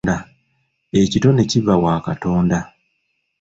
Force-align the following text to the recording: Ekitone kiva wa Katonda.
Ekitone 1.01 1.41
kiva 1.51 1.73
wa 1.83 1.93
Katonda. 2.05 2.59